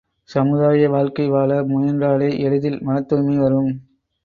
சமுதாய 0.29 0.89
வாழ்க்கை 0.89 1.27
வாழ 1.29 1.63
முயன்றாலே 1.63 2.39
எளிதில் 2.39 2.79
மனத்துாய்மை 2.81 3.37
வரும். 3.37 3.71